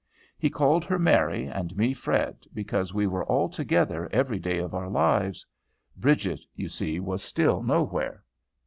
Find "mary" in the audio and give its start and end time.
0.97-1.45